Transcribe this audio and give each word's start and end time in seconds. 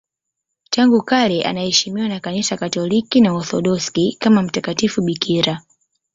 Tangu 0.69 1.01
kale 1.01 1.43
anaheshimiwa 1.43 2.07
na 2.07 2.19
Kanisa 2.19 2.57
Katoliki 2.57 3.21
na 3.21 3.33
Waorthodoksi 3.33 4.15
kama 4.19 4.41
mtakatifu 4.43 5.01
bikira. 5.01 5.61